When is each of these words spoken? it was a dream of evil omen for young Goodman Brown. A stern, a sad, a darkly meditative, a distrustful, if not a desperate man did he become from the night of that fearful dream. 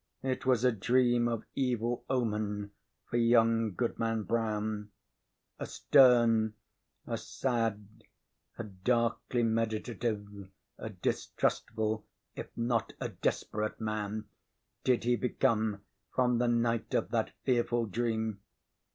it 0.23 0.47
was 0.47 0.63
a 0.63 0.71
dream 0.71 1.27
of 1.27 1.45
evil 1.53 2.03
omen 2.09 2.71
for 3.05 3.17
young 3.17 3.71
Goodman 3.71 4.23
Brown. 4.23 4.89
A 5.59 5.67
stern, 5.67 6.55
a 7.05 7.19
sad, 7.19 8.03
a 8.57 8.63
darkly 8.63 9.43
meditative, 9.43 10.25
a 10.79 10.89
distrustful, 10.89 12.03
if 12.35 12.47
not 12.57 12.93
a 12.99 13.09
desperate 13.09 13.79
man 13.79 14.25
did 14.83 15.03
he 15.03 15.15
become 15.15 15.83
from 16.15 16.39
the 16.39 16.47
night 16.47 16.95
of 16.95 17.11
that 17.11 17.29
fearful 17.43 17.85
dream. 17.85 18.41